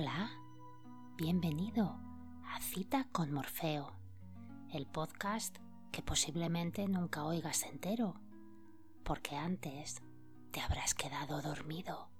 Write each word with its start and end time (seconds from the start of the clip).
Hola, 0.00 0.30
bienvenido 1.16 1.98
a 2.44 2.60
Cita 2.60 3.08
con 3.10 3.32
Morfeo, 3.32 3.98
el 4.72 4.86
podcast 4.86 5.56
que 5.90 6.02
posiblemente 6.02 6.86
nunca 6.86 7.24
oigas 7.24 7.64
entero, 7.64 8.14
porque 9.02 9.34
antes 9.34 10.00
te 10.52 10.60
habrás 10.60 10.94
quedado 10.94 11.42
dormido. 11.42 12.12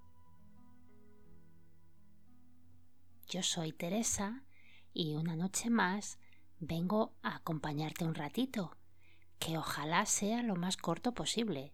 Yo 3.29 3.45
soy 3.45 3.71
Teresa 3.71 4.45
y 4.93 5.15
una 5.15 5.37
noche 5.37 5.71
más 5.71 6.19
vengo 6.59 7.15
a 7.23 7.37
acompañarte 7.37 8.05
un 8.05 8.16
ratito, 8.16 8.77
que 9.38 9.57
ojalá 9.57 10.05
sea 10.07 10.43
lo 10.43 10.57
más 10.57 10.77
corto 10.77 11.15
posible, 11.15 11.73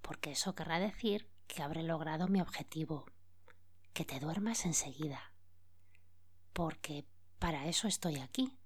porque 0.00 0.30
eso 0.30 0.54
querrá 0.54 0.78
decir 0.78 1.28
que 1.46 1.62
habré 1.62 1.82
logrado 1.82 2.26
mi 2.26 2.40
objetivo, 2.40 3.04
que 3.92 4.04
te 4.04 4.20
duermas 4.20 4.64
enseguida, 4.64 5.32
porque 6.52 7.06
para 7.38 7.66
eso 7.66 7.88
estoy 7.88 8.18
aquí, 8.18 8.58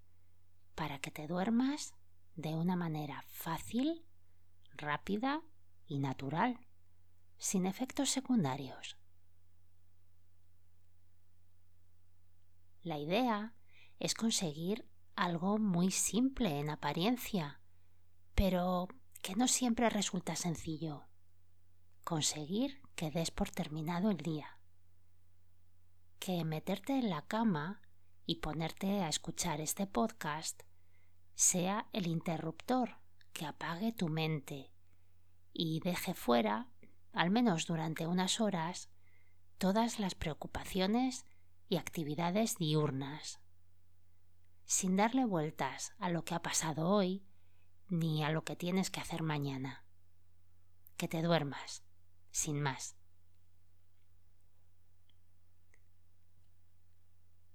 para 0.75 0.99
que 0.99 1.11
te 1.11 1.27
duermas 1.27 1.95
de 2.37 2.51
una 2.51 2.77
manera 2.77 3.23
fácil, 3.29 4.05
rápida 4.73 5.43
y 5.87 5.99
natural, 5.99 6.59
sin 7.39 7.67
efectos 7.67 8.11
secundarios. 8.11 8.97
La 12.83 12.99
idea 12.99 13.55
es 13.99 14.15
conseguir 14.15 14.89
algo 15.17 15.59
muy 15.59 15.91
simple 15.91 16.59
en 16.59 16.71
apariencia, 16.71 17.61
pero 18.35 18.89
que 19.23 19.37
no 19.37 19.49
siempre 19.49 19.89
resulta 19.89 20.37
sencillo. 20.37 21.05
Conseguir 22.03 22.83
que 22.95 23.11
des 23.11 23.31
por 23.31 23.51
terminado 23.51 24.11
el 24.11 24.19
día. 24.19 24.54
Que 26.19 26.45
meterte 26.45 26.99
en 26.99 27.11
la 27.11 27.23
cama 27.23 27.81
y 28.27 28.37
ponerte 28.37 29.03
a 29.03 29.09
escuchar 29.09 29.61
este 29.61 29.87
podcast 29.87 30.63
sea 31.35 31.89
el 31.93 32.07
interruptor 32.07 32.97
que 33.33 33.45
apague 33.47 33.93
tu 33.93 34.09
mente 34.09 34.71
y 35.53 35.81
deje 35.81 36.15
fuera, 36.15 36.69
al 37.13 37.31
menos 37.31 37.67
durante 37.67 38.07
unas 38.07 38.41
horas, 38.41 38.91
todas 39.59 39.99
las 40.01 40.15
preocupaciones 40.15 41.27
y 41.69 41.77
actividades 41.77 42.57
diurnas, 42.57 43.41
sin 44.65 44.97
darle 44.97 45.25
vueltas 45.25 45.93
a 45.99 46.11
lo 46.11 46.25
que 46.25 46.35
ha 46.35 46.43
pasado 46.43 46.89
hoy 46.89 47.25
ni 47.89 48.25
a 48.25 48.31
lo 48.31 48.45
que 48.45 48.57
tienes 48.57 48.91
que 48.91 49.01
hacer 49.01 49.23
mañana. 49.23 49.85
Que 50.97 51.09
te 51.09 51.23
duermas, 51.23 51.85
sin 52.31 52.61
más. 52.61 52.97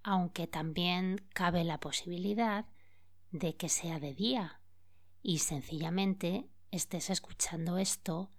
Aunque 0.04 0.48
también 0.48 1.18
cabe 1.34 1.64
la 1.64 1.80
posibilidad 1.80 2.66
de 3.32 3.56
que 3.56 3.70
sea 3.70 4.00
de 4.00 4.14
día 4.14 4.62
y 5.22 5.40
sencillamente 5.40 6.50
estés 6.72 7.10
escuchando 7.10 7.78
esto 7.78 8.32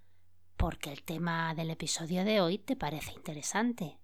porque 0.56 0.92
el 0.92 1.02
tema 1.02 1.54
del 1.54 1.70
episodio 1.70 2.24
de 2.24 2.40
hoy 2.40 2.58
te 2.58 2.76
parece 2.76 3.12
interesante 3.12 4.00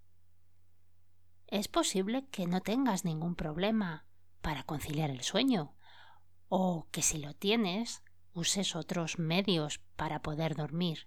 es 1.48 1.68
posible 1.68 2.26
que 2.30 2.46
no 2.46 2.60
tengas 2.60 3.04
ningún 3.04 3.36
problema 3.36 4.04
para 4.40 4.64
conciliar 4.64 5.10
el 5.10 5.22
sueño, 5.22 5.74
o 6.48 6.88
que 6.90 7.02
si 7.02 7.18
lo 7.18 7.34
tienes, 7.34 8.02
uses 8.32 8.74
otros 8.74 9.18
medios 9.18 9.80
para 9.96 10.22
poder 10.22 10.56
dormir. 10.56 11.06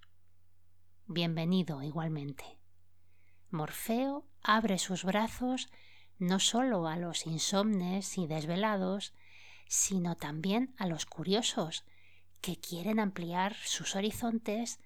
Bienvenido 1.08 1.84
igualmente. 1.84 2.58
Morfeo 3.50 4.28
abre 4.42 4.78
sus 4.78 5.04
brazos 5.04 5.68
no 6.20 6.40
solo 6.40 6.88
a 6.88 6.98
los 6.98 7.26
insomnes 7.26 8.18
y 8.18 8.28
desvelados, 8.28 9.14
sino 9.68 10.16
también 10.16 10.76
a 10.78 10.86
los 10.86 11.06
curiosos 11.06 11.86
que 12.42 12.58
quieren 12.58 13.00
ampliar 13.00 13.56
sus 13.56 13.96
horizontes 13.96 14.80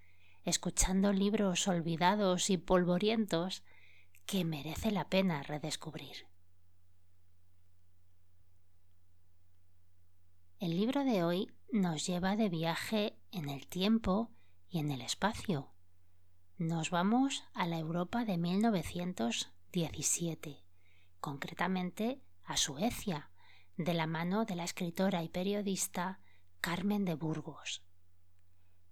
escuchando 0.45 1.11
libros 1.13 1.67
olvidados 1.67 2.49
y 2.49 2.57
polvorientos 2.57 3.63
que 4.25 4.43
merece 4.45 4.89
la 4.91 5.09
pena 5.09 5.43
redescubrir. 5.43 6.25
El 10.59 10.77
libro 10.77 11.03
de 11.03 11.23
hoy 11.23 11.51
nos 11.71 12.07
lleva 12.07 12.35
de 12.35 12.49
viaje 12.49 13.15
en 13.31 13.49
el 13.49 13.67
tiempo 13.67 14.31
y 14.69 14.79
en 14.79 14.89
el 14.91 15.01
espacio. 15.01 15.69
Nos 16.57 16.89
vamos 16.89 17.43
a 17.53 17.67
la 17.67 17.77
Europa 17.79 18.25
de 18.25 18.37
1917, 18.37 20.62
concretamente 21.23 22.21
a 22.43 22.57
Suecia, 22.57 23.31
de 23.77 23.93
la 23.93 24.07
mano 24.07 24.43
de 24.43 24.57
la 24.57 24.65
escritora 24.65 25.23
y 25.23 25.29
periodista 25.29 26.19
Carmen 26.59 27.05
de 27.05 27.15
Burgos. 27.15 27.81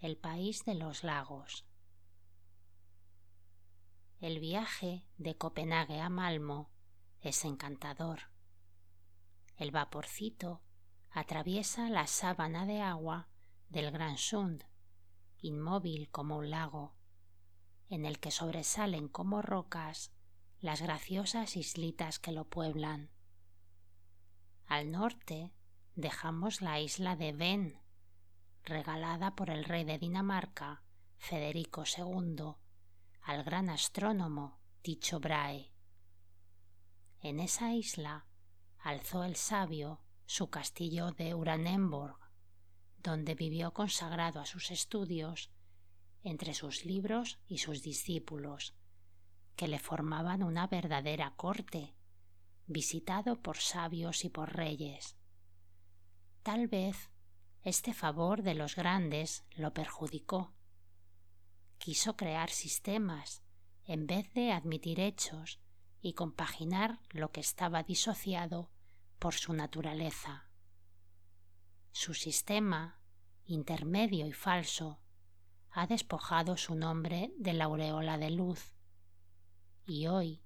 El 0.01 0.17
país 0.17 0.63
de 0.65 0.75
los 0.75 1.03
lagos. 1.03 1.65
El 4.23 4.39
viaje 4.39 5.03
de 5.17 5.35
Copenhague 5.35 5.99
a 5.99 6.07
Malmo 6.07 6.69
es 7.19 7.43
encantador. 7.43 8.31
El 9.57 9.71
vaporcito 9.71 10.61
atraviesa 11.11 11.89
la 11.89 12.07
sábana 12.07 12.65
de 12.65 12.79
agua 12.79 13.27
del 13.67 13.91
Gran 13.91 14.17
Sund, 14.17 14.63
inmóvil 15.41 16.09
como 16.09 16.37
un 16.37 16.51
lago, 16.51 16.95
en 17.89 18.05
el 18.05 18.17
que 18.21 18.31
sobresalen 18.31 19.09
como 19.09 19.41
rocas 19.41 20.13
las 20.61 20.81
graciosas 20.81 21.57
islitas 21.57 22.17
que 22.17 22.31
lo 22.31 22.45
pueblan. 22.45 23.09
Al 24.67 24.89
norte 24.89 25.51
dejamos 25.95 26.61
la 26.61 26.79
isla 26.79 27.17
de 27.17 27.33
Ven, 27.33 27.77
regalada 28.63 29.35
por 29.35 29.49
el 29.49 29.65
rey 29.65 29.83
de 29.83 29.99
Dinamarca, 29.99 30.81
Federico 31.17 31.83
II, 31.85 32.55
al 33.23 33.43
gran 33.43 33.69
astrónomo 33.69 34.59
Tycho 34.81 35.19
Brahe. 35.19 35.71
En 37.21 37.39
esa 37.39 37.73
isla 37.73 38.25
alzó 38.79 39.23
el 39.23 39.37
sabio 39.37 40.01
su 40.25 40.49
castillo 40.49 41.11
de 41.11 41.33
Uranemborg, 41.33 42.17
donde 43.01 43.33
vivió 43.33 43.73
consagrado 43.73 44.41
a 44.41 44.45
sus 44.45 44.71
estudios 44.71 45.51
entre 46.23 46.53
sus 46.53 46.85
libros 46.85 47.39
y 47.47 47.59
sus 47.59 47.81
discípulos, 47.81 48.75
que 49.55 49.67
le 49.69 49.79
formaban 49.79 50.43
una 50.43 50.67
verdadera 50.67 51.33
corte, 51.35 51.95
visitado 52.67 53.41
por 53.41 53.57
sabios 53.57 54.25
y 54.25 54.29
por 54.29 54.53
reyes. 54.53 55.15
Tal 56.43 56.67
vez 56.67 57.09
este 57.61 57.93
favor 57.93 58.41
de 58.41 58.53
los 58.53 58.75
grandes 58.75 59.45
lo 59.51 59.73
perjudicó. 59.73 60.53
Quiso 61.83 62.15
crear 62.15 62.49
sistemas 62.49 63.43
en 63.83 64.07
vez 64.07 64.33
de 64.33 64.53
admitir 64.53 65.01
hechos 65.01 65.59
y 65.99 66.13
compaginar 66.13 67.01
lo 67.09 67.33
que 67.33 67.41
estaba 67.41 67.83
disociado 67.83 68.71
por 69.19 69.33
su 69.33 69.51
naturaleza. 69.51 70.47
Su 71.91 72.13
sistema, 72.13 73.01
intermedio 73.43 74.25
y 74.25 74.31
falso, 74.31 75.01
ha 75.71 75.85
despojado 75.85 76.55
su 76.55 76.73
nombre 76.73 77.33
de 77.37 77.51
la 77.51 77.65
aureola 77.65 78.17
de 78.17 78.29
luz, 78.29 78.77
y 79.85 80.07
hoy, 80.07 80.41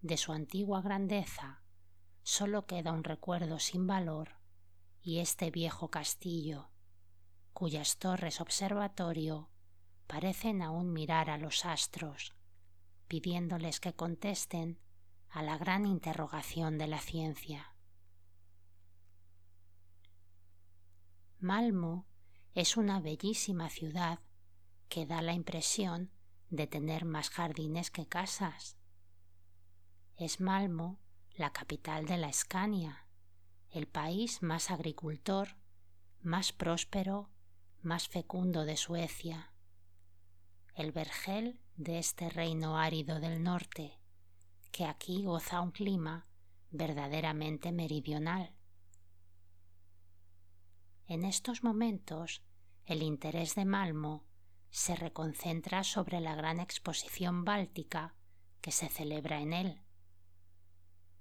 de 0.00 0.16
su 0.16 0.32
antigua 0.32 0.80
grandeza, 0.80 1.62
solo 2.22 2.64
queda 2.64 2.92
un 2.92 3.04
recuerdo 3.04 3.58
sin 3.58 3.86
valor 3.86 4.38
y 5.02 5.18
este 5.18 5.50
viejo 5.50 5.90
castillo, 5.90 6.70
cuyas 7.52 7.98
torres 7.98 8.40
observatorio 8.40 9.51
parecen 10.12 10.60
aún 10.60 10.92
mirar 10.92 11.30
a 11.30 11.38
los 11.38 11.64
astros, 11.64 12.34
pidiéndoles 13.08 13.80
que 13.80 13.94
contesten 13.94 14.78
a 15.30 15.42
la 15.42 15.56
gran 15.56 15.86
interrogación 15.86 16.76
de 16.76 16.86
la 16.86 16.98
ciencia. 16.98 17.74
Malmo 21.38 22.04
es 22.52 22.76
una 22.76 23.00
bellísima 23.00 23.70
ciudad 23.70 24.18
que 24.90 25.06
da 25.06 25.22
la 25.22 25.32
impresión 25.32 26.10
de 26.50 26.66
tener 26.66 27.06
más 27.06 27.30
jardines 27.30 27.90
que 27.90 28.06
casas. 28.06 28.76
Es 30.16 30.40
Malmo 30.40 31.00
la 31.30 31.54
capital 31.54 32.04
de 32.04 32.18
la 32.18 32.28
Escania, 32.28 33.06
el 33.70 33.86
país 33.88 34.42
más 34.42 34.70
agricultor, 34.70 35.56
más 36.20 36.52
próspero, 36.52 37.30
más 37.80 38.08
fecundo 38.08 38.66
de 38.66 38.76
Suecia, 38.76 39.51
el 40.74 40.92
vergel 40.92 41.60
de 41.76 41.98
este 41.98 42.30
reino 42.30 42.78
árido 42.78 43.20
del 43.20 43.42
norte, 43.42 43.98
que 44.70 44.84
aquí 44.84 45.22
goza 45.22 45.60
un 45.60 45.70
clima 45.70 46.26
verdaderamente 46.70 47.72
meridional. 47.72 48.54
En 51.06 51.24
estos 51.24 51.62
momentos, 51.62 52.42
el 52.86 53.02
interés 53.02 53.54
de 53.54 53.64
Malmo 53.64 54.24
se 54.70 54.96
reconcentra 54.96 55.84
sobre 55.84 56.20
la 56.20 56.34
gran 56.34 56.58
exposición 56.58 57.44
báltica 57.44 58.14
que 58.62 58.72
se 58.72 58.88
celebra 58.88 59.40
en 59.40 59.52
él. 59.52 59.82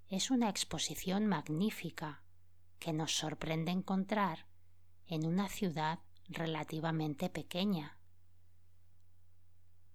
Es 0.08 0.32
una 0.32 0.50
exposición 0.50 1.28
magnífica 1.28 2.24
que 2.80 2.94
nos 2.94 3.14
sorprende 3.14 3.72
encontrar 3.72 4.48
en 5.08 5.26
una 5.26 5.50
ciudad 5.50 6.00
relativamente 6.30 7.30
pequeña. 7.30 7.98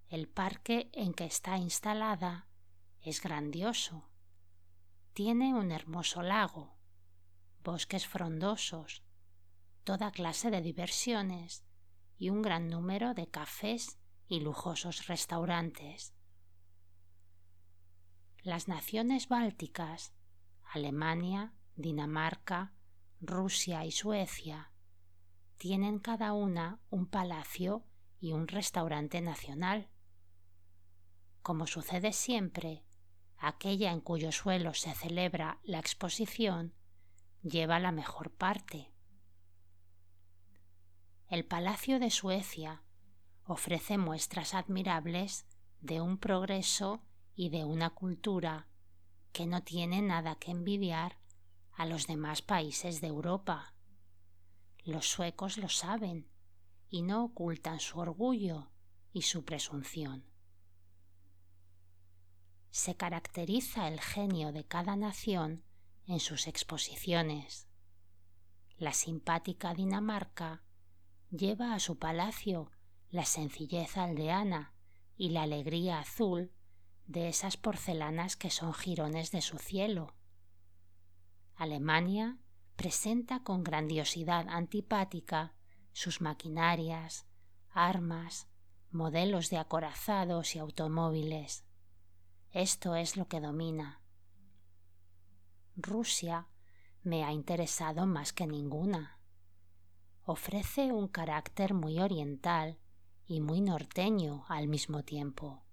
El 0.09 0.29
parque 0.29 0.89
en 0.93 1.15
que 1.15 1.25
está 1.25 1.59
instalada 1.59 2.47
es 3.01 3.21
grandioso. 3.21 4.09
Tiene 5.15 5.55
un 5.55 5.73
hermoso 5.73 6.23
lago, 6.23 6.77
bosques 7.65 8.07
frondosos, 8.07 9.03
toda 9.83 10.13
clase 10.13 10.51
de 10.51 10.61
diversiones 10.61 11.65
y 12.19 12.31
un 12.31 12.41
gran 12.41 12.69
número 12.69 13.15
de 13.15 13.27
cafés 13.29 13.99
y 14.29 14.41
lujosos 14.41 15.09
restaurantes. 15.09 16.15
Las 18.43 18.69
naciones 18.69 19.29
bálticas, 19.29 20.13
Alemania, 20.73 21.53
Dinamarca, 21.75 22.75
Rusia 23.21 23.85
y 23.85 23.91
Suecia, 23.91 24.71
tienen 25.57 25.99
cada 25.99 26.33
una 26.33 26.79
un 26.91 27.07
palacio 27.07 27.85
y 28.21 28.33
un 28.33 28.47
restaurante 28.47 29.21
nacional. 29.21 29.89
Como 31.47 31.69
sucede 31.69 32.13
siempre, 32.13 32.83
aquella 33.39 33.93
en 33.93 34.01
cuyo 34.01 34.33
suelo 34.33 34.75
se 34.75 34.93
celebra 34.95 35.61
la 35.63 35.79
exposición 35.79 36.75
lleva 37.41 37.79
la 37.79 37.93
mejor 37.93 38.33
parte. 38.33 38.93
El 41.29 41.45
Palacio 41.45 42.01
de 42.01 42.11
Suecia 42.11 42.83
ofrece 43.45 43.97
muestras 43.97 44.55
admirables 44.55 45.47
de 45.81 46.01
un 46.01 46.19
progreso 46.19 47.05
y 47.37 47.51
de 47.51 47.65
una 47.65 47.91
cultura 47.91 48.67
que 49.31 49.47
no 49.47 49.63
tiene 49.63 50.03
nada 50.03 50.35
que 50.35 50.51
envidiar 50.51 51.17
a 51.71 51.87
los 51.87 52.09
demás 52.09 52.43
países 52.43 53.01
de 53.01 53.07
Europa. 53.07 53.73
Los 54.83 55.07
suecos 55.09 55.59
lo 55.59 55.69
saben 55.69 56.29
y 56.91 57.03
no 57.03 57.23
ocultan 57.23 57.79
su 57.79 58.01
orgullo 58.01 58.73
y 59.13 59.23
su 59.23 59.45
presunción. 59.45 60.25
Se 62.77 62.95
caracteriza 62.95 63.89
el 63.89 64.03
genio 64.03 64.53
de 64.53 64.63
cada 64.63 64.97
nación 64.97 65.65
en 66.07 66.21
sus 66.21 66.47
exposiciones. 66.47 67.67
La 68.77 68.93
simpática 68.93 69.73
Dinamarca 69.73 70.63
lleva 71.31 71.73
a 71.73 71.81
su 71.81 71.99
palacio 71.99 72.71
la 73.09 73.25
sencillez 73.25 73.97
aldeana 73.97 74.75
y 75.17 75.31
la 75.31 75.45
alegría 75.45 76.01
azul 76.01 76.53
de 77.07 77.31
esas 77.31 77.57
porcelanas 77.57 78.37
que 78.37 78.51
son 78.51 78.75
jirones 78.75 79.31
de 79.31 79.41
su 79.41 79.57
cielo. 79.57 80.15
Alemania 81.55 82.37
presenta 82.77 83.43
con 83.43 83.65
grandiosidad 83.65 84.51
antipática 84.51 85.55
sus 85.95 86.21
maquinarias, 86.21 87.27
armas, 87.71 88.49
modelos 88.91 89.49
de 89.49 89.57
acorazados 89.57 90.55
y 90.55 90.59
automóviles. 90.59 91.66
Esto 92.57 92.97
es 92.97 93.19
lo 93.19 93.29
que 93.29 93.39
domina. 93.39 94.01
Rusia 95.77 96.49
me 97.03 97.23
ha 97.23 97.31
interesado 97.31 98.07
más 98.07 98.33
que 98.33 98.47
ninguna. 98.47 99.21
Ofrece 100.23 100.91
un 100.91 101.07
carácter 101.07 101.75
muy 101.75 101.99
oriental 101.99 102.79
y 103.27 103.43
muy 103.43 103.61
norteño 103.61 104.47
al 104.49 104.69
mismo 104.69 105.03
tiempo. 105.03 105.67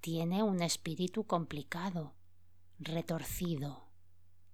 Tiene 0.00 0.44
un 0.44 0.62
espíritu 0.62 1.26
complicado, 1.26 2.14
retorcido, 2.78 3.88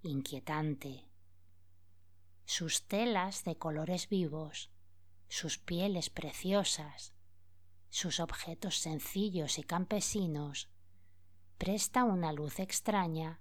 inquietante. 0.01 1.11
Sus 2.47 2.89
telas 2.89 3.45
de 3.45 3.59
colores 3.59 4.09
vivos, 4.09 4.71
sus 5.29 5.59
pieles 5.59 6.09
preciosas, 6.09 7.13
sus 7.91 8.19
objetos 8.19 8.79
sencillos 8.79 9.59
y 9.59 9.63
campesinos, 9.63 10.72
presta 11.63 12.03
una 12.03 12.33
luz 12.33 12.59
extraña 12.59 13.39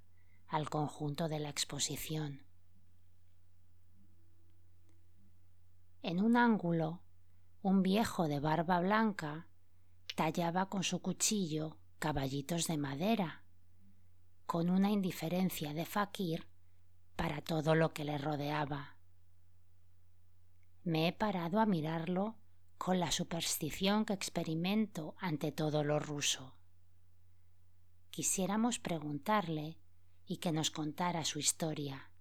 al 0.47 0.69
conjunto 0.69 1.27
de 1.27 1.39
la 1.39 1.49
exposición. 1.49 2.45
En 6.03 6.21
un 6.21 6.37
ángulo, 6.37 7.01
un 7.63 7.81
viejo 7.81 8.27
de 8.27 8.39
barba 8.39 8.79
blanca 8.79 9.47
tallaba 10.15 10.69
con 10.69 10.83
su 10.83 11.01
cuchillo 11.01 11.79
caballitos 11.97 12.67
de 12.67 12.77
madera, 12.77 13.43
con 14.45 14.69
una 14.69 14.91
indiferencia 14.91 15.73
de 15.73 15.87
faquir 15.87 16.47
para 17.15 17.41
todo 17.41 17.73
lo 17.73 17.91
que 17.91 18.05
le 18.05 18.19
rodeaba. 18.19 18.97
Me 20.83 21.07
he 21.07 21.11
parado 21.11 21.59
a 21.59 21.65
mirarlo 21.65 22.35
con 22.77 22.99
la 22.99 23.09
superstición 23.09 24.05
que 24.05 24.13
experimento 24.13 25.15
ante 25.17 25.51
todo 25.51 25.83
lo 25.83 25.99
ruso. 25.99 26.60
Quisiéramos 28.11 28.77
preguntarle 28.77 29.77
y 30.25 30.37
que 30.37 30.51
nos 30.51 30.69
contara 30.69 31.23
su 31.23 31.39
historia. 31.39 32.11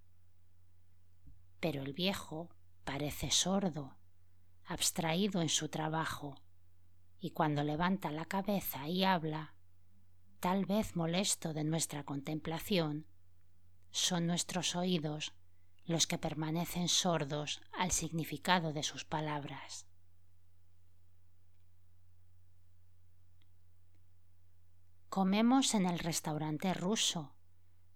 Pero 1.59 1.83
el 1.83 1.95
viejo 1.95 2.49
parece 2.85 3.33
sordo, 3.33 3.97
abstraído 4.65 5.43
en 5.43 5.49
su 5.49 5.69
trabajo, 5.69 6.41
y 7.19 7.31
cuando 7.31 7.65
levanta 7.65 8.13
la 8.13 8.25
cabeza 8.25 8.87
y 8.89 9.03
habla, 9.03 9.57
tal 10.39 10.65
vez 10.65 10.95
molesto 10.95 11.53
de 11.55 11.65
nuestra 11.65 12.05
contemplación, 12.05 13.07
son 13.91 14.29
nuestros 14.29 14.77
oídos 14.77 15.35
los 15.87 16.07
que 16.07 16.19
permanecen 16.19 16.89
sordos 16.89 17.61
al 17.73 17.91
significado 17.91 18.73
de 18.73 18.85
sus 18.85 19.05
palabras. 19.05 19.90
Comemos 25.11 25.75
en 25.75 25.87
el 25.87 25.99
restaurante 25.99 26.73
ruso, 26.73 27.35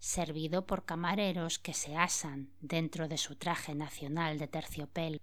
servido 0.01 0.67
por 0.67 0.85
camareros 0.85 1.61
que 1.61 1.73
se 1.73 1.97
asan 1.97 2.53
dentro 2.61 3.07
de 3.07 3.19
su 3.19 3.37
traje 3.37 3.77
nacional 3.77 4.37
de 4.37 4.49
terciopelo. 4.49 5.19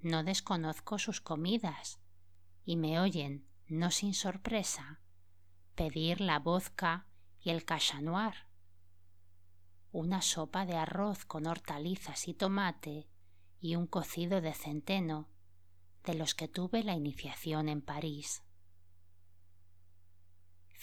No 0.00 0.22
desconozco 0.22 1.00
sus 1.00 1.20
comidas 1.20 1.98
y 2.64 2.76
me 2.76 3.00
oyen, 3.00 3.44
no 3.66 3.90
sin 3.90 4.14
sorpresa, 4.14 5.00
pedir 5.74 6.20
la 6.20 6.38
vodka 6.38 7.08
y 7.40 7.50
el 7.50 7.64
cachanuar 7.64 8.46
una 9.90 10.22
sopa 10.22 10.64
de 10.64 10.76
arroz 10.76 11.24
con 11.24 11.46
hortalizas 11.46 12.28
y 12.28 12.34
tomate 12.34 13.08
y 13.60 13.74
un 13.74 13.88
cocido 13.88 14.40
de 14.40 14.54
centeno 14.54 15.28
de 16.04 16.14
los 16.14 16.36
que 16.36 16.46
tuve 16.46 16.84
la 16.84 16.94
iniciación 16.94 17.68
en 17.68 17.80
París. 17.80 18.45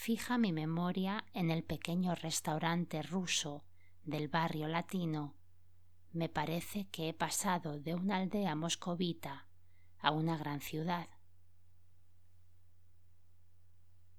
Fija 0.04 0.36
mi 0.36 0.52
memoria 0.52 1.24
en 1.32 1.50
el 1.50 1.64
pequeño 1.64 2.14
restaurante 2.14 3.02
ruso 3.02 3.64
del 4.02 4.28
barrio 4.28 4.68
latino. 4.68 5.34
Me 6.12 6.28
parece 6.28 6.86
que 6.88 7.08
he 7.08 7.14
pasado 7.14 7.80
de 7.80 7.94
una 7.94 8.18
aldea 8.18 8.54
moscovita 8.54 9.48
a 9.98 10.10
una 10.10 10.36
gran 10.36 10.60
ciudad. 10.60 11.08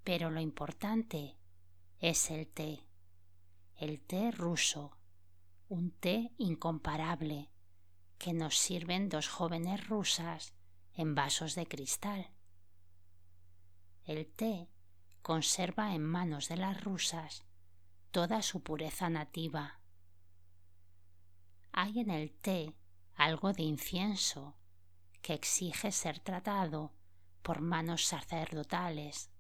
Pero 0.04 0.32
lo 0.32 0.40
importante 0.40 1.38
es 2.00 2.32
el 2.32 2.48
té, 2.48 2.88
el 3.76 4.02
té 4.02 4.32
ruso, 4.32 4.98
un 5.70 5.92
té 5.92 6.32
incomparable 6.40 7.52
que 8.18 8.34
nos 8.34 8.58
sirven 8.58 9.08
dos 9.08 9.28
jóvenes 9.28 9.88
rusas 9.88 10.56
en 10.96 11.14
vasos 11.14 11.54
de 11.54 11.68
cristal. 11.68 12.32
El 14.04 14.26
té 14.26 14.68
conserva 15.26 15.96
en 15.96 16.04
manos 16.04 16.50
de 16.50 16.56
las 16.56 16.84
rusas 16.84 17.46
toda 18.12 18.44
su 18.44 18.62
pureza 18.62 19.10
nativa. 19.10 19.80
Hay 21.72 22.00
en 22.00 22.12
el 22.12 22.32
té 22.32 22.76
algo 23.16 23.52
de 23.52 23.64
incienso 23.64 24.56
que 25.24 25.34
exige 25.34 25.92
ser 25.92 26.20
tratado 26.20 26.94
por 27.42 27.62
manos 27.62 28.06
sacerdotales 28.06 29.32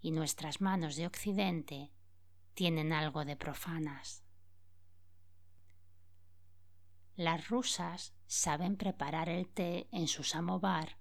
y 0.00 0.10
nuestras 0.10 0.62
manos 0.62 0.96
de 0.96 1.06
Occidente 1.06 1.92
tienen 2.54 2.90
algo 2.94 3.26
de 3.26 3.36
profanas. 3.36 4.24
Las 7.14 7.50
rusas 7.50 8.14
saben 8.26 8.78
preparar 8.78 9.28
el 9.28 9.50
té 9.50 9.86
en 9.92 10.08
su 10.08 10.24
samovar 10.24 10.96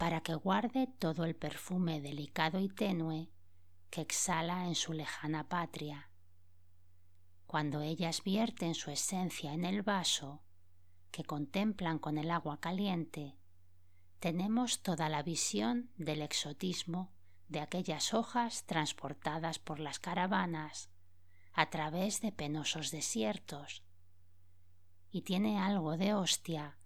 para 0.00 0.22
que 0.22 0.34
guarde 0.34 0.86
todo 0.86 1.26
el 1.26 1.36
perfume 1.36 2.00
delicado 2.00 2.58
y 2.58 2.70
tenue 2.70 3.28
que 3.90 4.00
exhala 4.00 4.66
en 4.66 4.74
su 4.74 4.94
lejana 4.94 5.50
patria. 5.50 6.08
Cuando 7.46 7.82
ellas 7.82 8.24
vierten 8.24 8.74
su 8.74 8.90
esencia 8.90 9.52
en 9.52 9.66
el 9.66 9.82
vaso, 9.82 10.40
que 11.10 11.22
contemplan 11.22 11.98
con 11.98 12.16
el 12.16 12.30
agua 12.30 12.60
caliente, 12.60 13.36
tenemos 14.20 14.80
toda 14.80 15.10
la 15.10 15.22
visión 15.22 15.90
del 15.98 16.22
exotismo 16.22 17.12
de 17.48 17.60
aquellas 17.60 18.14
hojas 18.14 18.64
transportadas 18.64 19.58
por 19.58 19.80
las 19.80 19.98
caravanas 19.98 20.88
a 21.52 21.68
través 21.68 22.22
de 22.22 22.32
penosos 22.32 22.90
desiertos, 22.90 23.82
y 25.10 25.22
tiene 25.22 25.58
algo 25.58 25.98
de 25.98 26.14
hostia 26.14 26.79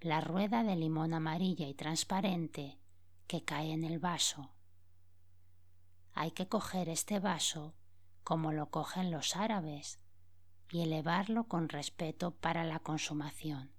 la 0.00 0.22
rueda 0.22 0.62
de 0.62 0.76
limón 0.76 1.12
amarilla 1.12 1.68
y 1.68 1.74
transparente 1.74 2.78
que 3.26 3.44
cae 3.44 3.72
en 3.72 3.84
el 3.84 3.98
vaso. 3.98 4.50
Hay 6.14 6.30
que 6.30 6.48
coger 6.48 6.88
este 6.88 7.20
vaso 7.20 7.74
como 8.24 8.52
lo 8.52 8.70
cogen 8.70 9.10
los 9.10 9.36
árabes 9.36 10.00
y 10.70 10.82
elevarlo 10.82 11.44
con 11.48 11.68
respeto 11.68 12.30
para 12.30 12.64
la 12.64 12.78
consumación. 12.78 13.72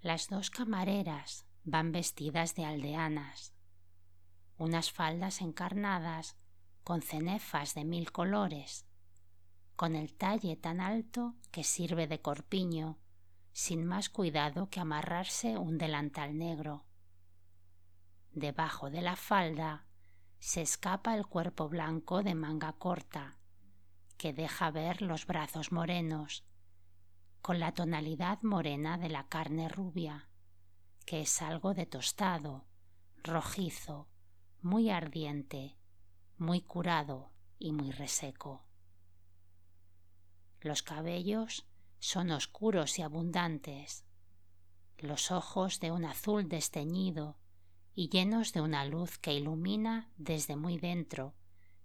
Las 0.00 0.28
dos 0.28 0.50
camareras 0.50 1.46
van 1.64 1.90
vestidas 1.90 2.54
de 2.54 2.64
aldeanas, 2.64 3.54
unas 4.56 4.92
faldas 4.92 5.40
encarnadas 5.40 6.36
con 6.84 7.02
cenefas 7.02 7.74
de 7.74 7.84
mil 7.84 8.12
colores 8.12 8.86
con 9.76 9.96
el 9.96 10.14
talle 10.14 10.56
tan 10.56 10.80
alto 10.80 11.34
que 11.50 11.64
sirve 11.64 12.06
de 12.06 12.20
corpiño, 12.20 12.98
sin 13.52 13.84
más 13.84 14.08
cuidado 14.08 14.68
que 14.70 14.80
amarrarse 14.80 15.58
un 15.58 15.78
delantal 15.78 16.36
negro. 16.36 16.84
Debajo 18.32 18.90
de 18.90 19.00
la 19.00 19.16
falda 19.16 19.86
se 20.38 20.62
escapa 20.62 21.14
el 21.14 21.26
cuerpo 21.26 21.68
blanco 21.68 22.22
de 22.22 22.34
manga 22.34 22.72
corta, 22.72 23.38
que 24.16 24.32
deja 24.32 24.70
ver 24.70 25.02
los 25.02 25.26
brazos 25.26 25.72
morenos, 25.72 26.44
con 27.40 27.60
la 27.60 27.72
tonalidad 27.72 28.42
morena 28.42 28.98
de 28.98 29.08
la 29.08 29.28
carne 29.28 29.68
rubia, 29.68 30.28
que 31.06 31.20
es 31.20 31.42
algo 31.42 31.74
de 31.74 31.86
tostado, 31.86 32.66
rojizo, 33.22 34.08
muy 34.62 34.90
ardiente, 34.90 35.76
muy 36.38 36.60
curado 36.60 37.32
y 37.58 37.72
muy 37.72 37.90
reseco. 37.90 38.64
Los 40.64 40.82
cabellos 40.82 41.66
son 41.98 42.30
oscuros 42.30 42.98
y 42.98 43.02
abundantes, 43.02 44.06
los 44.96 45.30
ojos 45.30 45.78
de 45.78 45.92
un 45.92 46.06
azul 46.06 46.48
desteñido 46.48 47.36
y 47.94 48.08
llenos 48.08 48.54
de 48.54 48.62
una 48.62 48.86
luz 48.86 49.18
que 49.18 49.34
ilumina 49.34 50.10
desde 50.16 50.56
muy 50.56 50.78
dentro 50.78 51.34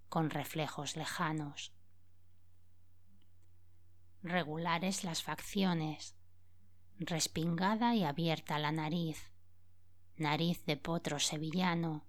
con 0.07 0.29
reflejos 0.29 0.95
lejanos. 0.95 1.73
Regulares 4.23 5.03
las 5.03 5.23
facciones, 5.23 6.15
respingada 6.99 7.95
y 7.95 8.05
abierta 8.05 8.59
la 8.59 8.71
nariz, 8.71 9.33
nariz 10.15 10.63
de 10.63 10.77
potro 10.77 11.19
sevillano 11.19 12.07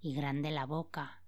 y 0.00 0.12
grande 0.12 0.50
la 0.50 0.66
boca. 0.66 1.22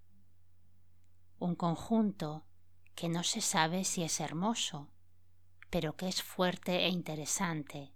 Un 1.38 1.54
conjunto 1.54 2.48
que 2.94 3.08
no 3.08 3.22
se 3.22 3.40
sabe 3.40 3.84
si 3.84 4.02
es 4.02 4.20
hermoso, 4.20 4.90
pero 5.70 5.96
que 5.96 6.08
es 6.08 6.22
fuerte 6.22 6.84
e 6.84 6.88
interesante 6.88 7.94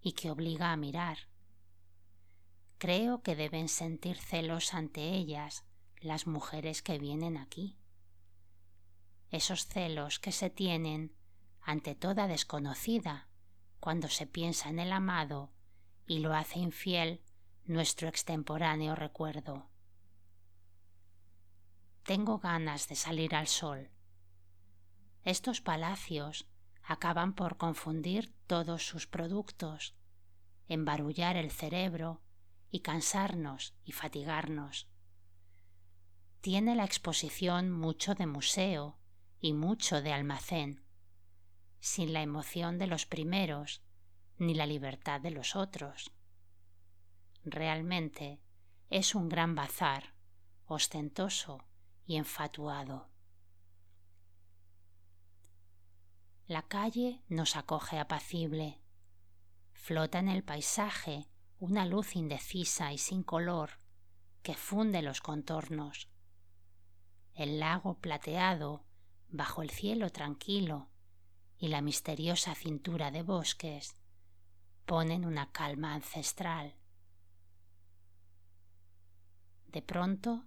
y 0.00 0.12
que 0.12 0.30
obliga 0.30 0.72
a 0.72 0.76
mirar. 0.76 1.18
Creo 2.78 3.22
que 3.22 3.34
deben 3.34 3.68
sentir 3.68 4.16
celos 4.16 4.74
ante 4.74 5.14
ellas 5.14 5.64
las 6.00 6.26
mujeres 6.26 6.82
que 6.82 6.98
vienen 6.98 7.36
aquí. 7.36 7.78
Esos 9.30 9.66
celos 9.66 10.18
que 10.18 10.32
se 10.32 10.48
tienen 10.50 11.14
ante 11.60 11.94
toda 11.94 12.28
desconocida 12.28 13.28
cuando 13.80 14.08
se 14.08 14.26
piensa 14.26 14.68
en 14.68 14.78
el 14.78 14.92
amado 14.92 15.52
y 16.06 16.20
lo 16.20 16.34
hace 16.34 16.58
infiel 16.58 17.22
nuestro 17.64 18.08
extemporáneo 18.08 18.94
recuerdo. 18.94 19.68
Tengo 22.04 22.38
ganas 22.38 22.88
de 22.88 22.94
salir 22.94 23.34
al 23.34 23.48
sol 23.48 23.90
estos 25.24 25.60
palacios 25.60 26.46
acaban 26.82 27.34
por 27.34 27.56
confundir 27.56 28.32
todos 28.46 28.86
sus 28.86 29.06
productos, 29.06 29.94
embarullar 30.68 31.36
el 31.36 31.50
cerebro 31.50 32.22
y 32.70 32.80
cansarnos 32.80 33.74
y 33.84 33.92
fatigarnos. 33.92 34.88
Tiene 36.40 36.74
la 36.74 36.84
exposición 36.84 37.70
mucho 37.70 38.14
de 38.14 38.26
museo 38.26 38.98
y 39.40 39.52
mucho 39.52 40.02
de 40.02 40.12
almacén, 40.12 40.82
sin 41.80 42.12
la 42.12 42.22
emoción 42.22 42.78
de 42.78 42.86
los 42.86 43.06
primeros 43.06 43.82
ni 44.38 44.54
la 44.54 44.66
libertad 44.66 45.20
de 45.20 45.30
los 45.30 45.56
otros. 45.56 46.12
Realmente 47.44 48.40
es 48.90 49.14
un 49.14 49.28
gran 49.28 49.54
bazar, 49.54 50.14
ostentoso 50.66 51.64
y 52.06 52.16
enfatuado. 52.16 53.07
La 56.48 56.62
calle 56.62 57.20
nos 57.28 57.56
acoge 57.56 57.98
apacible. 57.98 58.80
Flota 59.74 60.18
en 60.18 60.30
el 60.30 60.42
paisaje 60.42 61.28
una 61.58 61.84
luz 61.84 62.16
indecisa 62.16 62.90
y 62.90 62.96
sin 62.96 63.22
color 63.22 63.72
que 64.40 64.54
funde 64.54 65.02
los 65.02 65.20
contornos. 65.20 66.08
El 67.34 67.60
lago 67.60 67.98
plateado 67.98 68.86
bajo 69.28 69.60
el 69.60 69.68
cielo 69.68 70.08
tranquilo 70.08 70.88
y 71.58 71.68
la 71.68 71.82
misteriosa 71.82 72.54
cintura 72.54 73.10
de 73.10 73.22
bosques 73.22 73.94
ponen 74.86 75.26
una 75.26 75.52
calma 75.52 75.92
ancestral. 75.92 76.74
De 79.66 79.82
pronto, 79.82 80.46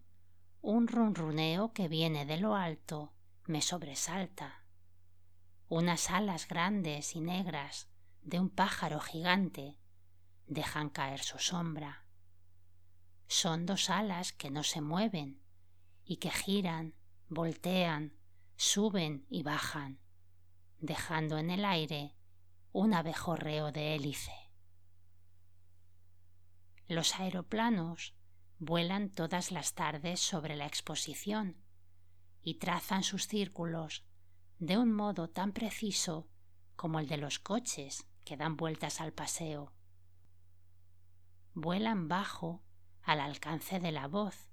un 0.62 0.88
runruneo 0.88 1.74
que 1.74 1.88
viene 1.88 2.26
de 2.26 2.38
lo 2.38 2.56
alto 2.56 3.14
me 3.46 3.62
sobresalta 3.62 4.61
unas 5.72 6.12
alas 6.12 6.50
grandes 6.50 7.16
y 7.16 7.22
negras 7.22 7.88
de 8.24 8.42
un 8.42 8.50
pájaro 8.50 9.00
gigante 9.00 9.80
dejan 10.46 10.90
caer 10.90 11.22
su 11.22 11.40
sombra. 11.40 12.06
Son 13.28 13.66
dos 13.66 13.90
alas 13.90 14.34
que 14.34 14.52
no 14.52 14.64
se 14.64 14.82
mueven 14.82 15.42
y 16.04 16.18
que 16.18 16.30
giran, 16.30 16.94
voltean, 17.30 18.18
suben 18.58 19.26
y 19.30 19.44
bajan, 19.44 20.02
dejando 20.80 21.38
en 21.38 21.50
el 21.50 21.64
aire 21.64 22.18
un 22.74 22.94
abejorreo 22.94 23.72
de 23.72 23.96
hélice. 23.96 24.52
Los 26.90 27.18
aeroplanos 27.18 28.14
vuelan 28.60 29.10
todas 29.10 29.54
las 29.54 29.74
tardes 29.74 30.20
sobre 30.20 30.58
la 30.58 30.66
exposición 30.66 31.64
y 32.44 32.56
trazan 32.56 33.04
sus 33.04 33.26
círculos 33.26 34.04
de 34.62 34.78
un 34.78 34.94
modo 34.94 35.28
tan 35.28 35.54
preciso 35.54 36.30
como 36.76 37.00
el 37.00 37.08
de 37.08 37.18
los 37.18 37.40
coches 37.40 38.06
que 38.24 38.38
dan 38.38 38.58
vueltas 38.58 39.02
al 39.02 39.12
paseo. 39.12 39.74
Vuelan 41.56 42.08
bajo 42.08 42.62
al 43.02 43.22
alcance 43.22 43.80
de 43.80 43.92
la 43.92 44.08
voz, 44.08 44.52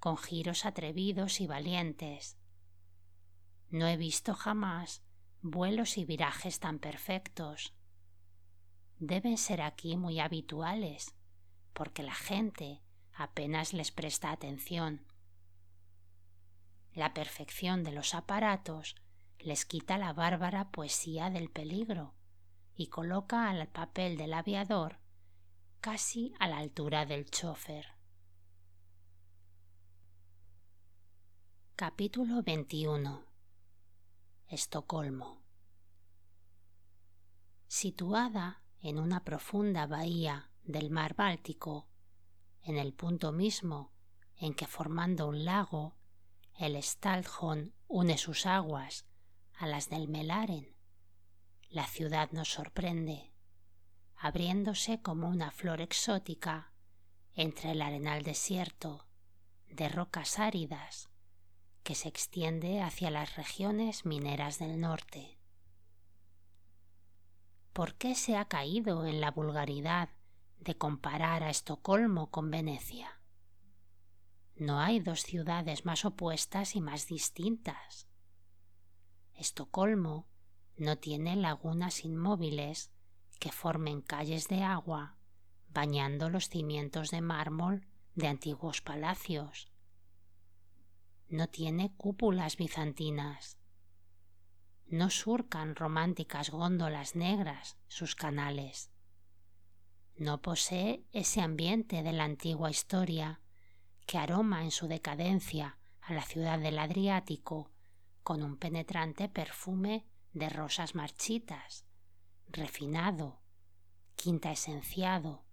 con 0.00 0.16
giros 0.16 0.66
atrevidos 0.66 1.40
y 1.40 1.46
valientes. 1.46 2.36
No 3.70 3.86
he 3.86 3.96
visto 3.96 4.34
jamás 4.34 5.04
vuelos 5.40 5.98
y 5.98 6.04
virajes 6.04 6.58
tan 6.58 6.80
perfectos. 6.80 7.74
Deben 8.98 9.38
ser 9.38 9.62
aquí 9.62 9.96
muy 9.96 10.18
habituales, 10.18 11.14
porque 11.74 12.02
la 12.02 12.14
gente 12.16 12.82
apenas 13.12 13.72
les 13.72 13.92
presta 13.92 14.32
atención. 14.32 15.06
La 16.92 17.14
perfección 17.14 17.84
de 17.84 17.92
los 17.92 18.14
aparatos 18.14 18.96
les 19.48 19.64
quita 19.64 19.96
la 19.96 20.12
bárbara 20.12 20.70
poesía 20.70 21.30
del 21.30 21.48
peligro 21.48 22.14
y 22.74 22.88
coloca 22.88 23.48
al 23.48 23.66
papel 23.66 24.18
del 24.18 24.34
aviador 24.34 24.98
casi 25.80 26.34
a 26.38 26.48
la 26.48 26.58
altura 26.58 27.06
del 27.06 27.30
chofer. 27.30 27.86
Capítulo 31.76 32.42
21 32.42 33.24
Estocolmo 34.48 35.40
Situada 37.68 38.60
en 38.82 38.98
una 38.98 39.24
profunda 39.24 39.86
bahía 39.86 40.50
del 40.62 40.90
mar 40.90 41.14
Báltico, 41.14 41.88
en 42.60 42.76
el 42.76 42.92
punto 42.92 43.32
mismo 43.32 43.92
en 44.36 44.52
que 44.52 44.66
formando 44.66 45.26
un 45.26 45.46
lago 45.46 45.96
el 46.58 46.76
Stalhon 46.76 47.72
une 47.86 48.18
sus 48.18 48.44
aguas 48.44 49.07
a 49.58 49.66
las 49.66 49.90
del 49.90 50.08
Melaren. 50.08 50.72
La 51.68 51.86
ciudad 51.86 52.30
nos 52.30 52.48
sorprende, 52.48 53.32
abriéndose 54.16 55.02
como 55.02 55.28
una 55.28 55.50
flor 55.50 55.80
exótica 55.80 56.72
entre 57.34 57.72
el 57.72 57.82
arenal 57.82 58.22
desierto 58.22 59.06
de 59.66 59.88
rocas 59.88 60.38
áridas 60.38 61.10
que 61.82 61.94
se 61.94 62.08
extiende 62.08 62.80
hacia 62.80 63.10
las 63.10 63.36
regiones 63.36 64.06
mineras 64.06 64.58
del 64.58 64.80
norte. 64.80 65.38
¿Por 67.72 67.94
qué 67.94 68.14
se 68.14 68.36
ha 68.36 68.46
caído 68.46 69.06
en 69.06 69.20
la 69.20 69.30
vulgaridad 69.30 70.10
de 70.58 70.76
comparar 70.76 71.42
a 71.42 71.50
Estocolmo 71.50 72.30
con 72.30 72.50
Venecia? 72.50 73.20
No 74.54 74.80
hay 74.80 75.00
dos 75.00 75.22
ciudades 75.22 75.84
más 75.84 76.04
opuestas 76.04 76.74
y 76.74 76.80
más 76.80 77.06
distintas. 77.06 78.07
Estocolmo 79.38 80.26
no 80.76 80.98
tiene 80.98 81.36
lagunas 81.36 82.04
inmóviles 82.04 82.90
que 83.38 83.52
formen 83.52 84.02
calles 84.02 84.48
de 84.48 84.64
agua 84.64 85.14
bañando 85.68 86.28
los 86.28 86.48
cimientos 86.48 87.12
de 87.12 87.20
mármol 87.20 87.86
de 88.16 88.26
antiguos 88.26 88.80
palacios. 88.80 89.70
No 91.28 91.46
tiene 91.46 91.92
cúpulas 91.94 92.56
bizantinas. 92.56 93.58
No 94.88 95.08
surcan 95.08 95.76
románticas 95.76 96.50
góndolas 96.50 97.14
negras 97.14 97.76
sus 97.86 98.16
canales. 98.16 98.90
No 100.16 100.42
posee 100.42 101.04
ese 101.12 101.42
ambiente 101.42 102.02
de 102.02 102.12
la 102.12 102.24
antigua 102.24 102.70
historia 102.70 103.40
que 104.04 104.18
aroma 104.18 104.64
en 104.64 104.72
su 104.72 104.88
decadencia 104.88 105.78
a 106.00 106.12
la 106.12 106.22
ciudad 106.22 106.58
del 106.58 106.80
Adriático 106.80 107.70
con 108.28 108.42
un 108.42 108.58
penetrante 108.58 109.30
perfume 109.30 110.04
de 110.34 110.50
rosas 110.50 110.94
marchitas, 110.94 111.86
refinado, 112.46 113.40
quinta 114.16 114.52
esenciado, 114.52 115.46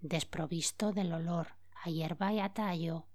desprovisto 0.00 0.92
del 0.92 1.12
olor 1.12 1.56
a 1.72 1.90
hierba 1.90 2.32
y 2.32 2.38
a 2.38 2.54
tallo 2.54 3.08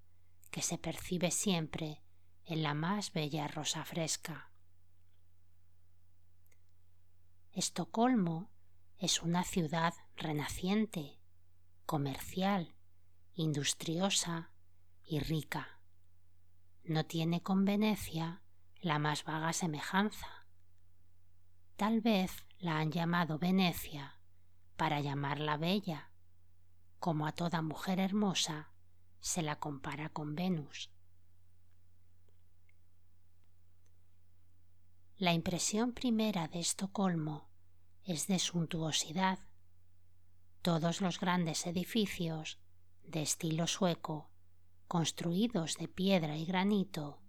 que 0.50 0.60
se 0.60 0.76
percibe 0.76 1.30
siempre 1.30 2.02
en 2.44 2.62
la 2.62 2.74
más 2.74 3.10
bella 3.14 3.48
rosa 3.48 3.86
fresca. 3.86 4.52
Estocolmo 7.52 8.50
es 8.98 9.22
una 9.22 9.44
ciudad 9.44 9.94
renaciente, 10.14 11.18
comercial, 11.86 12.74
industriosa, 13.32 14.50
y 15.06 15.20
rica. 15.20 15.80
No 16.82 17.06
tiene 17.06 17.42
con 17.42 17.64
Venecia 17.64 18.42
la 18.84 18.98
más 18.98 19.24
vaga 19.24 19.54
semejanza. 19.54 20.46
Tal 21.76 22.02
vez 22.02 22.44
la 22.58 22.78
han 22.78 22.92
llamado 22.92 23.38
Venecia 23.38 24.20
para 24.76 25.00
llamarla 25.00 25.56
bella, 25.56 26.10
como 26.98 27.26
a 27.26 27.32
toda 27.32 27.62
mujer 27.62 27.98
hermosa 27.98 28.74
se 29.20 29.40
la 29.40 29.56
compara 29.56 30.10
con 30.10 30.34
Venus. 30.34 30.90
La 35.16 35.32
impresión 35.32 35.94
primera 35.94 36.46
de 36.48 36.60
Estocolmo 36.60 37.48
es 38.02 38.26
de 38.26 38.38
suntuosidad. 38.38 39.38
Todos 40.60 41.00
los 41.00 41.18
grandes 41.18 41.66
edificios, 41.66 42.58
de 43.02 43.22
estilo 43.22 43.66
sueco, 43.66 44.30
construidos 44.88 45.78
de 45.78 45.88
piedra 45.88 46.36
y 46.36 46.44
granito, 46.44 47.23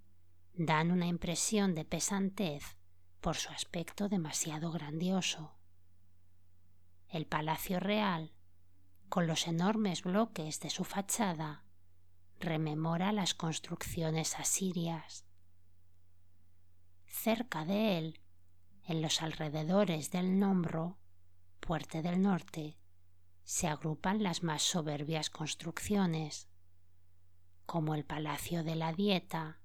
dan 0.57 0.91
una 0.91 1.07
impresión 1.07 1.75
de 1.75 1.83
pesantez 1.85 2.77
por 3.19 3.35
su 3.35 3.49
aspecto 3.49 4.07
demasiado 4.07 4.71
grandioso. 4.71 5.55
El 7.09 7.25
Palacio 7.25 7.79
Real, 7.79 8.33
con 9.09 9.27
los 9.27 9.47
enormes 9.47 10.03
bloques 10.03 10.59
de 10.59 10.69
su 10.69 10.83
fachada, 10.83 11.63
rememora 12.39 13.11
las 13.11 13.33
construcciones 13.33 14.39
asirias. 14.39 15.25
Cerca 17.05 17.65
de 17.65 17.97
él, 17.97 18.21
en 18.83 19.01
los 19.01 19.21
alrededores 19.21 20.11
del 20.11 20.39
Nombro, 20.39 20.97
Puerte 21.59 22.01
del 22.01 22.21
Norte, 22.21 22.77
se 23.43 23.67
agrupan 23.67 24.23
las 24.23 24.43
más 24.43 24.61
soberbias 24.61 25.29
construcciones, 25.29 26.47
como 27.65 27.95
el 27.95 28.05
Palacio 28.05 28.63
de 28.63 28.75
la 28.75 28.93
Dieta, 28.93 29.59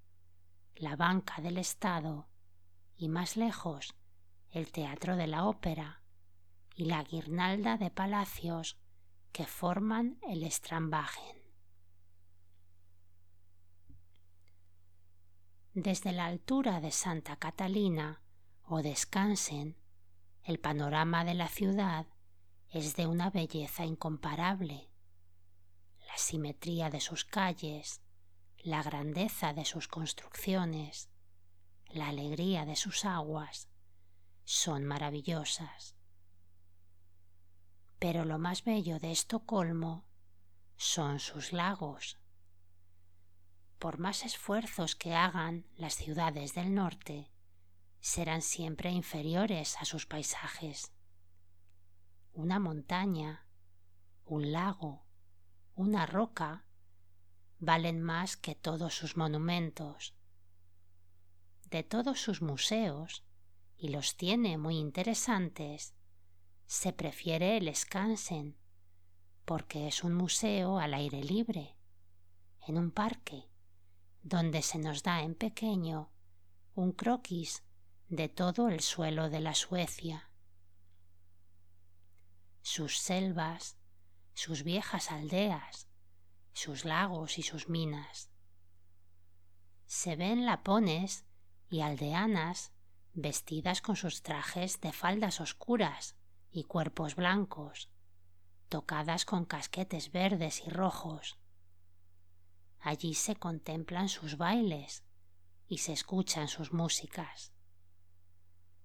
la 0.77 0.97
Banca 0.97 1.41
del 1.41 1.59
Estado 1.59 2.29
y 2.97 3.09
más 3.09 3.37
lejos 3.37 3.95
el 4.51 4.73
Teatro 4.73 5.17
de 5.17 5.27
la 5.27 5.45
Ópera 5.45 6.03
y 6.75 6.87
la 6.87 7.03
guirnalda 7.05 7.77
de 7.77 7.91
palacios 7.91 8.79
que 9.33 9.47
forman 9.47 10.19
el 10.23 10.51
Strambagen. 10.51 11.37
Desde 15.73 16.13
la 16.13 16.27
altura 16.27 16.81
de 16.81 16.91
Santa 16.91 17.37
Catalina 17.37 18.23
o 18.63 18.83
Descansen, 18.83 19.77
el 20.43 20.59
panorama 20.59 21.25
de 21.25 21.35
la 21.35 21.49
ciudad 21.49 22.07
es 22.69 22.97
de 22.97 23.07
una 23.07 23.31
belleza 23.31 23.85
incomparable 23.85 24.91
la 26.11 26.19
simetría 26.19 26.91
de 26.91 27.01
sus 27.01 27.25
calles, 27.25 28.03
la 28.63 28.83
grandeza 28.83 29.55
de 29.55 29.65
sus 29.65 29.89
construcciones, 29.89 31.09
la 31.89 32.09
alegría 32.09 32.67
de 32.67 32.77
sus 32.77 33.05
aguas, 33.05 33.69
son 34.45 34.85
maravillosas. 34.85 35.95
Pero 37.99 38.25
lo 38.25 38.39
más 38.39 38.65
bello 38.65 38.99
de 38.99 39.13
Estocolmo 39.13 40.05
son 40.77 41.21
sus 41.21 41.53
lagos. 41.53 42.19
Por 43.79 43.99
más 43.99 44.25
esfuerzos 44.25 44.95
que 44.95 45.15
hagan 45.15 45.67
las 45.77 45.95
ciudades 45.95 46.55
del 46.55 46.75
norte, 46.75 47.31
serán 48.01 48.43
siempre 48.43 48.91
inferiores 48.91 49.77
a 49.79 49.85
sus 49.85 50.07
paisajes. 50.07 50.93
Una 52.33 52.59
montaña, 52.59 53.47
un 54.25 54.53
lago, 54.53 55.07
una 55.75 56.07
roca 56.07 56.65
valen 57.61 58.03
más 58.03 58.37
que 58.37 58.55
todos 58.55 58.95
sus 58.95 59.17
monumentos. 59.17 60.15
De 61.67 61.83
todos 61.83 62.21
sus 62.21 62.43
museos, 62.43 63.23
y 63.77 63.89
los 63.89 64.17
tiene 64.17 64.59
muy 64.59 64.77
interesantes, 64.77 65.95
se 66.67 66.93
prefiere 66.93 67.59
el 67.59 67.75
Skansen, 67.75 68.57
porque 69.45 69.87
es 69.89 70.03
un 70.03 70.15
museo 70.15 70.79
al 70.79 70.95
aire 70.95 71.23
libre, 71.23 71.77
en 72.67 72.79
un 72.79 72.91
parque, 72.91 73.49
donde 74.23 74.63
se 74.63 74.79
nos 74.79 75.03
da 75.03 75.23
en 75.23 75.35
pequeño 75.35 76.11
un 76.75 76.93
croquis 76.93 77.63
de 78.09 78.29
todo 78.29 78.69
el 78.69 78.81
suelo 78.81 79.29
de 79.29 79.41
la 79.41 79.55
Suecia. 79.55 80.31
Sus 82.63 82.99
selvas, 82.99 83.77
sus 84.35 84.63
viejas 84.63 85.11
aldeas, 85.11 85.90
sus 86.53 86.85
lagos 86.85 87.39
y 87.39 87.43
sus 87.43 87.69
minas. 87.69 88.31
Se 89.87 90.17
ven 90.17 90.47
lapones 90.47 91.25
y 91.69 91.81
aldeanas 91.81 92.73
vestidas 93.13 93.81
con 93.81 93.97
sus 93.97 94.23
trajes 94.23 94.81
de 94.81 94.93
faldas 94.93 95.41
oscuras 95.41 96.17
y 96.51 96.65
cuerpos 96.65 97.17
blancos, 97.17 97.91
tocadas 98.69 99.25
con 99.25 99.45
casquetes 99.45 100.13
verdes 100.13 100.63
y 100.67 100.71
rojos. 100.71 101.39
Allí 102.81 103.15
se 103.15 103.37
contemplan 103.37 104.09
sus 104.09 104.37
bailes 104.37 105.05
y 105.69 105.79
se 105.79 105.93
escuchan 105.93 106.49
sus 106.49 106.73
músicas. 106.73 107.53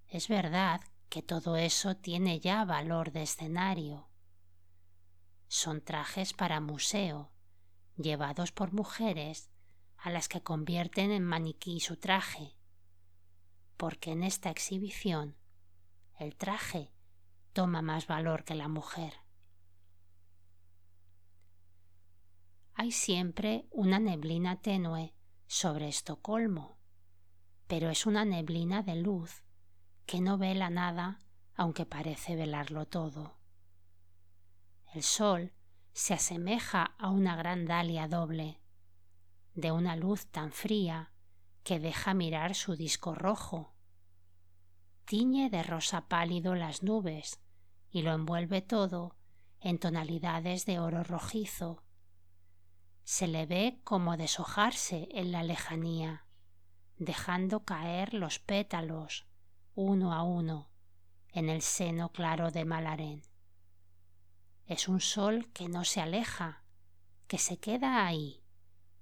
Es 0.08 0.28
verdad 0.28 0.82
que 1.10 1.22
todo 1.22 1.56
eso 1.56 1.96
tiene 1.96 2.40
ya 2.40 2.66
valor 2.66 3.12
de 3.12 3.24
escenario. 3.24 4.10
Son 5.48 5.82
trajes 5.82 6.34
para 6.34 6.60
museo, 6.60 7.32
llevados 7.98 8.52
por 8.52 8.74
mujeres 8.74 9.50
a 9.98 10.10
las 10.10 10.28
que 10.28 10.42
convierten 10.42 11.12
en 11.12 11.24
maniquí 11.24 11.80
su 11.80 11.98
traje, 11.98 12.56
porque 13.78 14.12
en 14.12 14.24
esta 14.24 14.50
exhibición 14.50 15.36
el 16.20 16.36
traje 16.36 16.92
toma 17.54 17.82
más 17.82 18.08
valor 18.08 18.44
que 18.44 18.56
la 18.56 18.68
mujer. 18.68 19.14
Hay 22.74 22.92
siempre 22.92 23.66
una 23.72 24.00
neblina 24.00 24.62
tenue 24.62 25.14
sobre 25.48 25.88
Estocolmo, 25.88 26.78
pero 27.68 27.90
es 27.90 28.06
una 28.06 28.26
neblina 28.26 28.84
de 28.84 28.96
luz 28.96 29.44
que 30.06 30.22
no 30.22 30.38
vela 30.38 30.70
nada 30.70 31.20
aunque 31.56 31.86
parece 31.86 32.36
velarlo 32.36 32.86
todo. 32.86 33.38
El 34.94 35.04
sol 35.04 35.54
se 35.96 36.14
asemeja 36.14 36.94
a 37.00 37.10
una 37.10 37.38
gran 37.38 37.66
dalia 37.66 38.10
doble, 38.10 38.60
de 39.54 39.72
una 39.72 39.96
luz 39.96 40.28
tan 40.28 40.52
fría 40.52 41.14
que 41.64 41.80
deja 41.80 42.14
mirar 42.14 42.54
su 42.54 42.76
disco 42.76 43.16
rojo. 43.16 43.74
Tiñe 45.06 45.50
de 45.50 45.64
rosa 45.64 46.10
pálido 46.10 46.54
las 46.54 46.84
nubes 46.84 47.40
y 47.90 48.02
lo 48.02 48.12
envuelve 48.12 48.62
todo 48.62 49.16
en 49.62 49.80
tonalidades 49.80 50.66
de 50.66 50.80
oro 50.80 51.02
rojizo. 51.06 51.86
Se 53.06 53.26
le 53.26 53.46
ve 53.46 53.80
como 53.86 54.18
deshojarse 54.18 55.08
en 55.12 55.32
la 55.32 55.44
lejanía, 55.44 56.28
dejando 56.98 57.64
caer 57.64 58.14
los 58.14 58.40
pétalos 58.40 59.28
uno 59.76 60.14
a 60.14 60.24
uno 60.24 60.70
en 61.32 61.48
el 61.48 61.62
seno 61.62 62.12
claro 62.12 62.52
de 62.52 62.66
Malarén. 62.66 63.35
Es 64.68 64.88
un 64.88 65.00
sol 65.00 65.52
que 65.54 65.70
no 65.70 65.86
se 65.86 66.02
aleja, 66.02 66.64
que 67.28 67.38
se 67.38 67.58
queda 67.58 68.06
ahí 68.06 68.42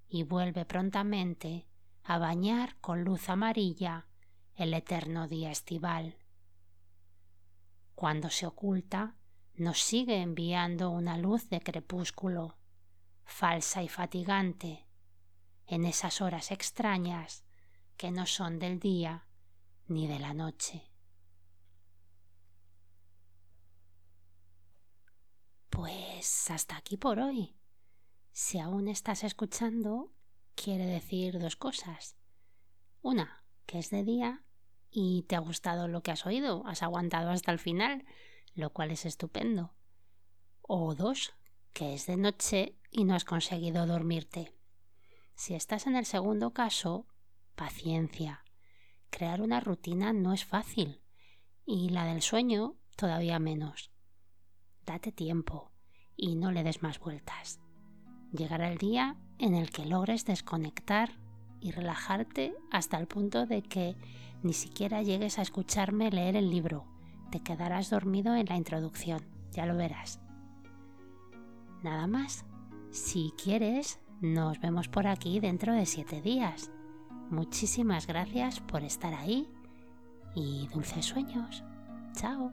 y 0.10 0.23
vuelve 0.23 0.65
prontamente 0.65 1.67
a 2.04 2.17
bañar 2.17 2.76
con 2.82 3.04
luz 3.04 3.30
amarilla 3.30 4.06
el 4.56 4.73
eterno 4.73 5.28
día 5.28 5.52
estival. 5.52 6.17
Cuando 7.95 8.30
se 8.30 8.45
oculta, 8.45 9.15
nos 9.56 9.80
sigue 9.80 10.21
enviando 10.21 10.89
una 10.89 11.17
luz 11.17 11.49
de 11.49 11.62
crepúsculo, 11.62 12.58
falsa 13.23 13.84
y 13.84 13.88
fatigante, 13.88 14.86
en 15.65 15.86
esas 15.86 16.19
horas 16.19 16.52
extrañas 16.52 17.45
que 17.95 18.12
no 18.12 18.26
son 18.26 18.60
del 18.60 18.80
día 18.80 19.28
ni 19.88 20.08
de 20.08 20.19
la 20.19 20.34
noche. 20.34 20.92
Pues 26.24 26.52
hasta 26.52 26.78
aquí 26.78 26.96
por 26.96 27.20
hoy. 27.20 27.54
Si 28.32 28.58
aún 28.58 28.88
estás 28.88 29.26
escuchando, 29.26 30.14
quiere 30.56 30.86
decir 30.86 31.38
dos 31.38 31.58
cosas. 31.58 32.16
Una, 33.02 33.44
que 33.66 33.80
es 33.80 33.90
de 33.90 34.06
día 34.06 34.42
y 34.90 35.24
te 35.24 35.36
ha 35.36 35.40
gustado 35.40 35.90
lo 35.90 36.02
que 36.02 36.12
has 36.12 36.26
oído, 36.26 36.66
has 36.66 36.82
aguantado 36.82 37.30
hasta 37.32 37.52
el 37.52 37.60
final, 37.60 38.06
lo 38.56 38.70
cual 38.70 38.92
es 38.92 39.06
estupendo. 39.06 39.74
O 40.62 40.96
dos, 40.96 41.34
que 41.74 41.94
es 41.94 42.06
de 42.06 42.16
noche 42.16 42.78
y 42.90 43.04
no 43.04 43.16
has 43.16 43.26
conseguido 43.26 43.86
dormirte. 43.86 44.56
Si 45.36 45.56
estás 45.56 45.88
en 45.88 45.98
el 45.98 46.06
segundo 46.06 46.54
caso, 46.54 47.06
paciencia. 47.56 48.46
Crear 49.10 49.42
una 49.42 49.60
rutina 49.60 50.14
no 50.14 50.32
es 50.32 50.46
fácil 50.46 51.02
y 51.66 51.90
la 51.90 52.06
del 52.06 52.22
sueño 52.22 52.78
todavía 52.96 53.40
menos. 53.40 53.92
Date 54.86 55.12
tiempo 55.12 55.73
y 56.17 56.36
no 56.36 56.52
le 56.52 56.63
des 56.63 56.82
más 56.84 56.99
vueltas. 56.99 57.60
Llegará 58.32 58.71
el 58.71 58.78
día 58.78 59.15
en 59.39 59.56
el 59.56 59.69
que 59.69 59.86
logres 59.86 60.26
desconectar 60.26 61.12
y 61.60 61.71
relajarte 61.71 62.56
hasta 62.71 62.97
el 62.97 63.08
punto 63.08 63.45
de 63.45 63.62
que 63.62 63.95
ni 64.41 64.54
siquiera 64.54 65.02
llegues 65.02 65.39
a 65.39 65.41
escucharme 65.41 66.12
leer 66.12 66.36
el 66.36 66.49
libro. 66.49 66.86
Te 67.32 67.39
quedarás 67.39 67.89
dormido 67.89 68.36
en 68.36 68.47
la 68.47 68.58
introducción, 68.58 69.21
ya 69.52 69.65
lo 69.65 69.76
verás. 69.76 70.19
Nada 71.84 72.08
más. 72.08 72.45
Si 72.91 73.34
quieres, 73.43 73.99
nos 74.21 74.60
vemos 74.60 74.88
por 74.88 75.08
aquí 75.08 75.39
dentro 75.39 75.73
de 75.73 75.86
siete 75.86 76.21
días. 76.21 76.71
Muchísimas 77.30 78.06
gracias 78.08 78.60
por 78.60 78.84
estar 78.84 79.13
ahí 79.13 79.47
y 80.36 80.67
dulces 80.67 81.06
sueños. 81.06 81.63
Chao. 82.13 82.52